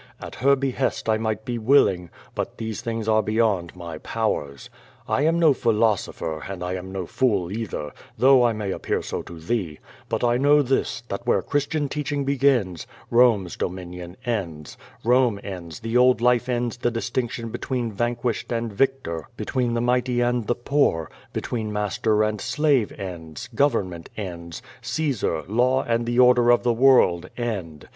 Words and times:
At 0.19 0.33
her 0.33 0.55
behest 0.55 1.07
1 1.07 1.21
might 1.21 1.45
be 1.45 1.59
willing, 1.59 2.09
but 2.33 2.57
these 2.57 2.81
things 2.81 3.07
arc 3.07 3.27
beyond 3.27 3.75
my 3.75 3.99
powers. 3.99 4.67
I 5.07 5.21
am 5.21 5.37
no 5.37 5.53
philoso])her, 5.53 6.49
and 6.49 6.63
I 6.63 6.73
am 6.73 6.91
no 6.91 7.05
fool, 7.05 7.51
either, 7.51 7.91
though 8.17 8.43
I 8.43 8.51
may 8.51 8.71
ajipear 8.71 9.03
so 9.05 9.21
to 9.21 9.37
thee, 9.39 9.77
but 10.09 10.23
I 10.23 10.37
know 10.37 10.63
this, 10.63 11.03
that 11.09 11.27
where 11.27 11.43
Christian 11.43 11.87
teach 11.87 12.09
224 12.09 12.25
^^^^ 12.35 12.41
VADIS. 12.41 12.53
ing 12.59 12.63
begins, 12.65 12.87
Rome's 13.11 13.55
dominion 13.55 14.17
ends, 14.25 14.75
Rome 15.03 15.39
ends, 15.43 15.81
the 15.81 15.95
old 15.97 16.19
life 16.19 16.49
ends 16.49 16.77
the 16.77 16.89
distinction 16.89 17.49
between 17.49 17.91
vanguished 17.91 18.51
and 18.51 18.73
victor, 18.73 19.27
between 19.37 19.75
the 19.75 19.81
mighty 19.81 20.19
and 20.19 20.47
the 20.47 20.55
poor, 20.55 21.11
between 21.31 21.71
master 21.71 22.23
and 22.23 22.41
slave 22.41 22.91
ends, 22.93 23.49
gov 23.53 23.73
ernment 23.73 24.07
ends, 24.17 24.63
Caesar, 24.81 25.43
law 25.47 25.83
and 25.83 26.07
the 26.07 26.17
order 26.17 26.49
of 26.49 26.63
the 26.63 26.73
world 26.73 27.29
end. 27.37 27.87